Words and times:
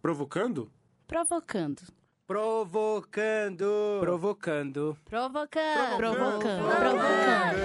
Provocando? 0.00 0.70
Provocando. 1.06 1.82
Provocando. 2.26 3.98
Provocando. 4.00 4.96
Provocando. 5.04 5.96
Provocando. 5.98 6.68
Provocando. 6.78 7.58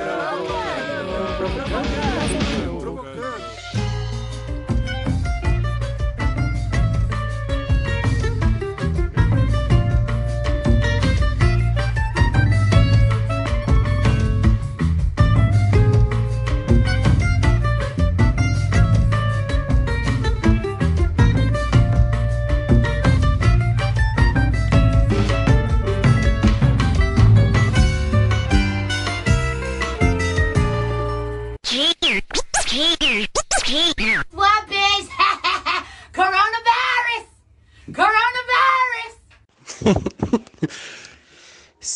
Provocando. 1.37 2.44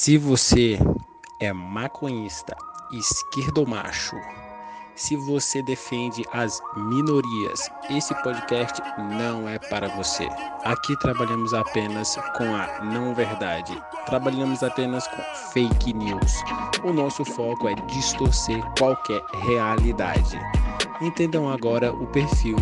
Se 0.10 0.18
você 0.18 0.80
é 1.40 1.54
maconhista, 1.54 2.58
esquerdomacho, 2.92 4.16
se 4.96 5.16
você 5.16 5.62
defende 5.62 6.24
as 6.34 6.60
minorias, 6.76 7.70
esse 7.92 8.16
podcast 8.24 8.82
não 8.98 9.48
é 9.48 9.60
para 9.60 9.88
você. 9.90 10.28
Aqui 10.66 10.98
trabalhamos 10.98 11.54
apenas 11.54 12.16
com 12.36 12.56
a 12.56 12.84
não 12.86 13.14
verdade. 13.14 13.80
Trabalhamos 14.08 14.64
apenas 14.64 15.08
com 15.10 15.22
fake 15.54 15.94
news. 15.94 16.34
O 16.84 16.92
nosso 16.92 17.24
foco 17.24 17.70
é 17.70 17.76
distorcer 17.76 18.64
qualquer 18.80 19.22
realidade. 19.44 20.40
Entendam 21.02 21.48
agora 21.48 21.94
o 21.94 22.08
perfil 22.08 22.56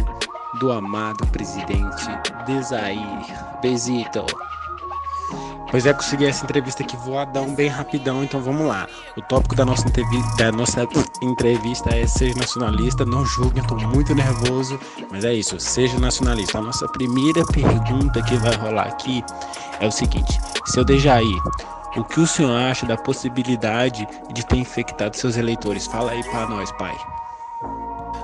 do 0.60 0.70
amado 0.70 1.26
presidente 1.28 2.08
Desair 2.46 3.62
Bezito. 3.62 4.26
Pois 5.70 5.86
é, 5.86 5.94
consegui 5.94 6.26
essa 6.26 6.46
entrevista 6.46 6.82
aqui 6.82 6.96
voadão, 6.98 7.54
bem 7.54 7.68
rapidão, 7.68 8.24
então 8.24 8.42
vamos 8.42 8.66
lá. 8.66 8.88
O 9.18 9.22
tópico 9.22 9.54
da 9.56 9.66
nossa, 9.66 9.86
da 10.38 10.52
nossa 10.52 10.88
entrevista 11.22 11.94
é 11.94 12.08
seja 12.08 12.36
nacionalista, 12.36 13.06
não 13.06 13.26
julguem, 13.26 13.62
eu 13.62 13.68
tô 13.68 13.76
muito 13.76 14.16
nervoso, 14.16 14.80
mas 15.12 15.26
é 15.26 15.34
isso, 15.34 15.60
seja 15.60 16.00
nacionalista. 16.00 16.58
A 16.58 16.62
nossa 16.62 16.88
primeira 16.88 17.46
pergunta 17.46 18.22
que 18.24 18.36
vai 18.38 18.56
rolar 18.56 18.88
aqui 18.88 19.24
é 19.80 19.88
o 19.88 19.92
seguinte, 19.92 20.40
seu 20.66 20.86
Dejaí, 20.86 21.36
o 21.98 22.04
que 22.04 22.20
o 22.22 22.28
senhor 22.28 22.56
acha 22.56 22.86
da 22.86 22.96
possibilidade 22.96 24.08
de 24.32 24.46
ter 24.46 24.58
infectado 24.58 25.18
seus 25.18 25.36
eleitores? 25.36 25.86
Fala 25.88 26.12
aí 26.12 26.24
para 26.24 26.48
nós, 26.48 26.72
pai. 26.74 26.96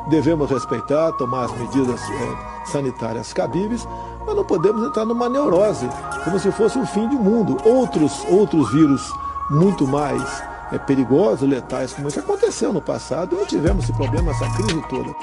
devemos 0.07 0.50
respeitar, 0.50 1.11
tomar 1.13 1.45
as 1.45 1.52
medidas 1.57 2.02
eh, 2.02 2.66
sanitárias 2.66 3.33
cabíveis, 3.33 3.88
mas 4.25 4.35
não 4.35 4.45
podemos 4.45 4.85
entrar 4.88 5.05
numa 5.05 5.29
neurose, 5.29 5.88
como 6.23 6.39
se 6.39 6.52
fosse 6.52 6.77
o 6.77 6.85
fim 6.85 7.07
do 7.07 7.16
mundo. 7.16 7.57
Outros, 7.66 8.23
outros 8.29 8.71
vírus 8.71 9.11
muito 9.49 9.88
mais 9.88 10.43
eh, 10.71 10.77
perigosos, 10.77 11.47
letais, 11.47 11.93
como 11.93 12.07
isso 12.07 12.19
aconteceu 12.19 12.73
no 12.73 12.81
passado, 12.81 13.35
não 13.35 13.45
tivemos 13.45 13.83
esse 13.83 13.94
problema, 13.94 14.31
essa 14.31 14.49
crise 14.51 14.81
toda. 14.89 15.13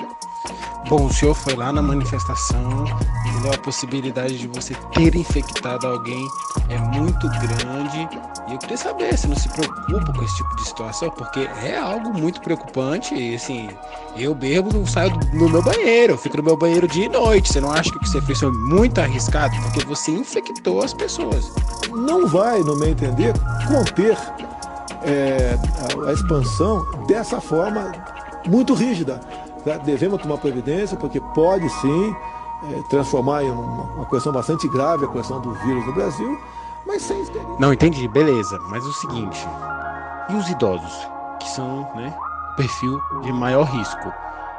Bom, 0.90 1.06
o 1.06 1.12
senhor 1.12 1.36
foi 1.36 1.54
lá 1.54 1.72
na 1.72 1.80
manifestação, 1.80 2.84
entendeu? 3.24 3.52
A 3.54 3.58
possibilidade 3.58 4.36
de 4.36 4.48
você 4.48 4.74
ter 4.92 5.14
infectado 5.14 5.86
alguém 5.86 6.26
é 6.68 6.76
muito 6.78 7.28
grande. 7.28 8.08
E 8.48 8.52
eu 8.54 8.58
queria 8.58 8.76
saber 8.76 9.16
se 9.16 9.28
não 9.28 9.36
se 9.36 9.48
preocupa 9.50 10.12
com 10.12 10.24
esse 10.24 10.36
tipo 10.36 10.56
de 10.56 10.66
situação, 10.66 11.08
porque 11.10 11.48
é 11.62 11.78
algo 11.78 12.12
muito 12.12 12.40
preocupante. 12.40 13.14
E 13.14 13.36
assim, 13.36 13.68
eu 14.16 14.34
bebo, 14.34 14.84
saio 14.84 15.12
no 15.32 15.48
meu 15.48 15.62
banheiro, 15.62 16.14
eu 16.14 16.18
fico 16.18 16.38
no 16.38 16.42
meu 16.42 16.56
banheiro 16.56 16.88
dia 16.88 17.04
e 17.04 17.08
noite. 17.08 17.52
Você 17.52 17.60
não 17.60 17.70
acha 17.70 17.88
que 17.88 17.96
o 17.96 18.00
que 18.00 18.08
você 18.08 18.20
fez 18.22 18.40
foi 18.40 18.50
muito 18.50 19.00
arriscado? 19.00 19.54
Porque 19.62 19.84
você 19.84 20.10
infectou 20.10 20.82
as 20.82 20.92
pessoas. 20.92 21.52
Não 21.88 22.26
vai, 22.26 22.58
no 22.64 22.76
meu 22.76 22.88
entender, 22.88 23.32
conter 23.68 24.18
a, 25.06 26.08
a 26.08 26.12
expansão 26.12 26.84
dessa 27.06 27.40
forma 27.40 27.92
muito 28.48 28.74
rígida. 28.74 29.20
Tá? 29.64 29.76
Devemos 29.78 30.20
tomar 30.22 30.38
providência, 30.38 30.96
porque 30.96 31.20
pode 31.34 31.68
sim 31.80 32.16
eh, 32.64 32.82
transformar 32.88 33.42
em 33.44 33.50
uma, 33.50 33.84
uma 33.94 34.06
questão 34.06 34.32
bastante 34.32 34.68
grave 34.68 35.04
a 35.04 35.08
questão 35.08 35.40
do 35.40 35.52
vírus 35.54 35.86
no 35.86 35.92
Brasil, 35.92 36.40
mas 36.86 37.02
sem 37.02 37.20
experiência. 37.20 37.56
Não, 37.58 37.72
entendi, 37.72 38.06
beleza. 38.08 38.58
Mas 38.68 38.84
o 38.84 38.92
seguinte, 38.92 39.46
e 40.28 40.34
os 40.34 40.48
idosos, 40.48 41.08
que 41.38 41.48
são, 41.48 41.88
né, 41.94 42.14
o 42.52 42.56
perfil 42.56 43.00
de 43.22 43.32
maior 43.32 43.64
risco? 43.64 44.12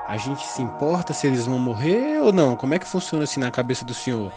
A 0.07 0.17
gente 0.17 0.45
se 0.45 0.61
importa 0.61 1.13
se 1.13 1.28
eles 1.28 1.45
vão 1.45 1.57
morrer 1.57 2.19
ou 2.22 2.34
não? 2.34 2.56
Como 2.56 2.73
é 2.73 2.79
que 2.79 2.88
funciona 2.88 3.23
assim 3.23 3.40
na 3.40 3.50
cabeça 3.50 3.85
do 3.85 3.94
senhor? 3.94 4.31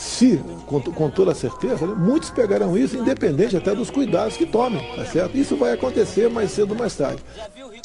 se, 0.00 0.42
com, 0.66 0.80
com 0.80 1.10
toda 1.10 1.34
certeza, 1.34 1.86
né, 1.86 1.94
muitos 1.94 2.30
pegarão 2.30 2.76
isso, 2.76 2.96
independente 2.96 3.54
até 3.54 3.74
dos 3.74 3.90
cuidados 3.90 4.34
que 4.34 4.46
tomem, 4.46 4.82
tá 4.96 5.04
certo? 5.04 5.36
Isso 5.36 5.56
vai 5.56 5.72
acontecer 5.72 6.30
mais 6.30 6.50
cedo 6.52 6.70
ou 6.70 6.78
mais 6.78 6.96
tarde. 6.96 7.22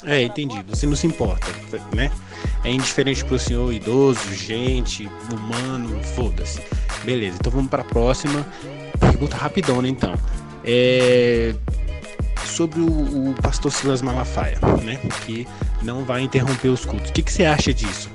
É, 0.03 0.21
entendi. 0.21 0.61
Você 0.69 0.85
não 0.85 0.95
se 0.95 1.07
importa, 1.07 1.47
né? 1.93 2.11
É 2.63 2.71
indiferente 2.71 3.23
pro 3.23 3.39
senhor 3.39 3.71
idoso, 3.71 4.33
gente, 4.33 5.09
humano, 5.31 5.99
foda-se. 6.15 6.61
Beleza, 7.03 7.37
então 7.39 7.51
vamos 7.51 7.69
pra 7.69 7.83
próxima. 7.83 8.45
Pergunta 8.99 9.37
rapidona, 9.37 9.87
então. 9.87 10.13
É... 10.63 11.53
Sobre 12.45 12.79
o, 12.79 13.31
o 13.31 13.35
pastor 13.41 13.71
Silas 13.71 14.01
Malafaia, 14.01 14.57
né? 14.83 14.99
Que 15.25 15.47
não 15.81 16.03
vai 16.05 16.21
interromper 16.21 16.69
os 16.69 16.85
cultos. 16.85 17.09
O 17.09 17.13
que, 17.13 17.21
que 17.21 17.31
você 17.31 17.45
acha 17.45 17.73
disso? 17.73 18.09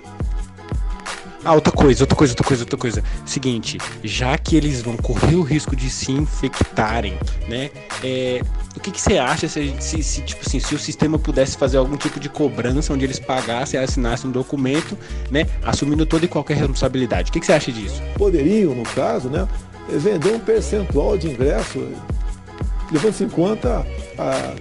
Ah, 1.45 1.55
outra 1.55 1.73
coisa, 1.73 2.03
outra 2.03 2.17
coisa, 2.17 2.33
outra 2.33 2.47
coisa, 2.47 2.63
outra 2.63 2.77
coisa. 2.77 3.05
Seguinte, 3.25 3.79
já 4.05 4.37
que 4.37 4.57
eles 4.57 4.83
vão 4.83 4.97
correr 4.97 5.37
o 5.37 5.43
risco 5.43 5.75
de 5.75 5.89
se 5.89 6.13
infectarem, 6.13 7.19
né? 7.49 7.71
É, 8.05 8.43
o 8.77 8.81
que, 8.81 8.91
que 8.91 9.01
você 9.01 9.19
acha 9.19 9.49
se, 9.49 9.75
se, 9.81 10.03
se, 10.03 10.23
tipo 10.23 10.47
assim, 10.47 10.61
se 10.61 10.75
o 10.75 10.79
sistema 10.79 11.19
pudesse 11.19 11.57
fazer 11.57 11.77
algum 11.77 11.97
tipo 11.97 12.21
de 12.21 12.29
cobrança 12.29 12.93
onde 12.93 13.05
eles 13.05 13.19
pagassem 13.19 13.81
e 13.81 13.83
assinassem 13.83 14.31
um 14.31 14.33
documento, 14.33 14.97
né? 15.31 15.47
Assumindo 15.63 16.07
toda 16.07 16.25
e 16.25 16.29
qualquer 16.29 16.57
responsabilidade. 16.57 17.31
O 17.31 17.33
que, 17.33 17.41
que 17.41 17.47
você 17.47 17.53
acha 17.53 17.73
disso? 17.73 18.01
Poderiam, 18.17 18.75
no 18.75 18.85
caso, 18.85 19.29
né, 19.29 19.47
vender 19.89 20.33
um 20.33 20.39
percentual 20.39 21.19
de 21.19 21.29
ingresso, 21.29 21.89
levando-se 22.93 23.25
em 23.25 23.29
conta 23.29 23.85
a, 24.17 24.55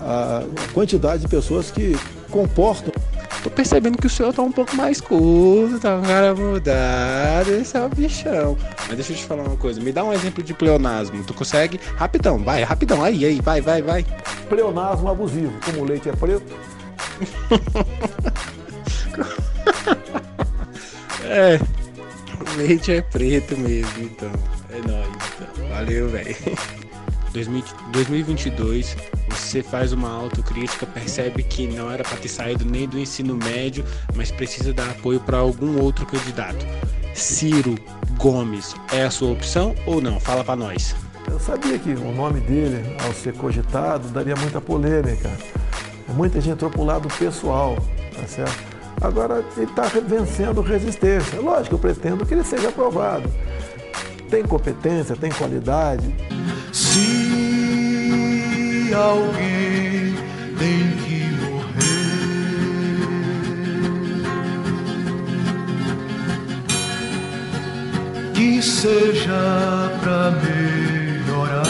a 0.00 0.44
quantidade 0.72 1.22
de 1.22 1.28
pessoas 1.28 1.70
que 1.70 1.96
comportam 2.30 2.92
Tô 3.42 3.50
percebendo 3.50 3.98
que 3.98 4.06
o 4.06 4.10
senhor 4.10 4.32
tá 4.32 4.42
um 4.42 4.50
pouco 4.50 4.74
mais 4.74 5.00
curto, 5.00 5.78
tá 5.80 5.96
um 5.96 6.02
cara 6.02 6.34
mudado, 6.34 7.50
esse 7.50 7.76
é 7.76 7.84
o 7.84 7.88
bichão. 7.88 8.56
Mas 8.86 8.96
deixa 8.96 9.12
eu 9.12 9.16
te 9.16 9.24
falar 9.24 9.44
uma 9.44 9.56
coisa, 9.56 9.80
me 9.80 9.92
dá 9.92 10.04
um 10.04 10.12
exemplo 10.12 10.42
de 10.42 10.52
pleonasmo. 10.52 11.22
Tu 11.24 11.34
consegue? 11.34 11.80
Rapidão, 11.96 12.38
vai, 12.38 12.62
rapidão. 12.62 13.02
Aí, 13.02 13.24
aí, 13.24 13.40
vai, 13.40 13.60
vai, 13.60 13.80
vai. 13.80 14.04
pleonasmo 14.48 15.08
abusivo. 15.08 15.52
Como 15.64 15.80
o 15.80 15.84
leite 15.84 16.08
é 16.08 16.12
preto, 16.12 16.52
É, 21.24 21.58
o 22.40 22.56
leite 22.56 22.92
é 22.92 23.02
preto 23.02 23.56
mesmo, 23.58 24.02
então. 24.02 24.30
É 24.70 24.78
nóis, 24.88 25.08
então. 25.08 25.68
Valeu, 25.68 26.08
velho. 26.08 26.34
2022, 27.32 28.96
você 29.38 29.62
faz 29.62 29.92
uma 29.92 30.10
autocrítica, 30.10 30.84
percebe 30.84 31.42
que 31.42 31.66
não 31.66 31.90
era 31.90 32.02
para 32.02 32.16
ter 32.18 32.28
saído 32.28 32.64
nem 32.64 32.88
do 32.88 32.98
ensino 32.98 33.36
médio, 33.36 33.84
mas 34.14 34.30
precisa 34.30 34.72
dar 34.72 34.90
apoio 34.90 35.20
para 35.20 35.38
algum 35.38 35.80
outro 35.80 36.04
candidato. 36.04 36.66
Ciro 37.14 37.76
Gomes 38.18 38.74
é 38.92 39.04
a 39.04 39.10
sua 39.10 39.32
opção 39.32 39.74
ou 39.86 40.00
não? 40.00 40.20
Fala 40.20 40.44
para 40.44 40.56
nós. 40.56 40.94
eu 41.30 41.38
sabia 41.38 41.78
que 41.78 41.90
o 41.90 42.12
nome 42.12 42.40
dele, 42.40 42.96
ao 43.04 43.12
ser 43.12 43.32
cogitado, 43.34 44.08
daria 44.08 44.36
muita 44.36 44.60
polêmica. 44.60 45.30
Muita 46.08 46.40
gente 46.40 46.54
entrou 46.54 46.70
para 46.70 46.80
o 46.80 46.84
lado 46.84 47.08
pessoal, 47.18 47.76
tá 48.14 48.26
certo? 48.26 48.68
Agora 49.00 49.44
ele 49.56 49.66
está 49.66 49.82
vencendo 49.82 50.60
resistência. 50.60 51.40
Lógico, 51.40 51.76
eu 51.76 51.78
pretendo 51.78 52.26
que 52.26 52.34
ele 52.34 52.44
seja 52.44 52.68
aprovado. 52.68 53.30
Tem 54.28 54.42
competência, 54.42 55.16
tem 55.16 55.30
qualidade, 55.30 56.14
Alguém 58.94 60.14
tem 60.58 60.96
que 61.04 61.20
morrer, 61.44 61.78
que 68.34 68.62
seja 68.62 69.90
pra 70.00 70.30
melhorar. 70.32 71.62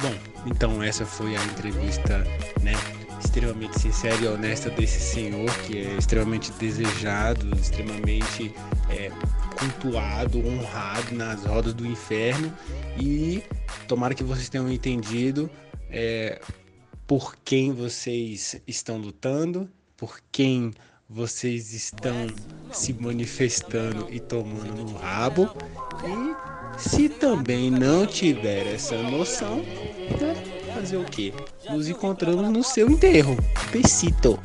Bom, 0.00 0.14
então 0.46 0.82
essa 0.82 1.04
foi 1.06 1.36
a 1.36 1.44
entrevista, 1.44 2.24
né, 2.62 2.72
extremamente 3.38 3.78
sincera 3.78 4.16
e 4.16 4.26
honesta 4.26 4.68
desse 4.70 5.00
senhor, 5.00 5.48
que 5.60 5.78
é 5.78 5.96
extremamente 5.96 6.50
desejado, 6.52 7.48
extremamente 7.56 8.52
é, 8.90 9.10
cultuado, 9.56 10.44
honrado 10.44 11.14
nas 11.14 11.44
rodas 11.44 11.72
do 11.72 11.86
inferno. 11.86 12.52
E 12.98 13.42
tomara 13.86 14.14
que 14.14 14.24
vocês 14.24 14.48
tenham 14.48 14.70
entendido 14.70 15.48
é, 15.88 16.40
por 17.06 17.36
quem 17.44 17.72
vocês 17.72 18.60
estão 18.66 18.98
lutando, 18.98 19.70
por 19.96 20.18
quem 20.32 20.72
vocês 21.08 21.72
estão 21.72 22.26
se 22.72 22.92
manifestando 22.92 24.08
e 24.10 24.18
tomando 24.18 24.84
no 24.84 24.96
rabo. 24.96 25.48
E 26.04 26.78
se 26.78 27.08
também 27.08 27.70
não 27.70 28.04
tiver 28.04 28.66
essa 28.74 29.00
noção, 29.00 29.64
fazer 30.80 30.96
o 30.96 31.04
quê? 31.04 31.32
Nos 31.70 31.88
encontramos 31.88 32.50
no 32.50 32.62
seu 32.62 32.88
enterro. 32.88 33.36
Besito. 33.72 34.38